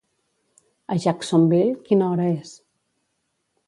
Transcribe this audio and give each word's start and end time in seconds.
A 0.95 0.97
Jacksonville 1.03 1.77
quina 1.91 2.09
hora 2.11 2.29
és? 2.35 2.59